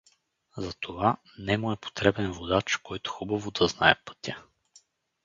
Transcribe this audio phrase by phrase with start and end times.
[0.57, 4.43] За това нему с потребен водач, който хубаво да знае пътя.